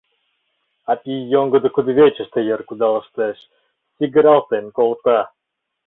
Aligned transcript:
А 0.89 0.91
пий 1.01 1.21
йоҥгыдо 1.31 1.69
кудывечыште 1.75 2.39
йыр 2.47 2.61
кудалыштеш, 2.67 3.37
сигыралтен 3.95 4.65
колта. 4.77 5.19